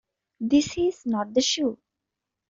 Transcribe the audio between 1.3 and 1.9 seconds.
the shoe.